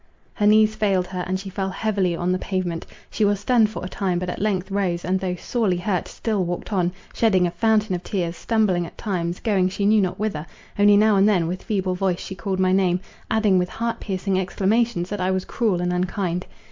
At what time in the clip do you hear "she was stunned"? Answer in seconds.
3.11-3.69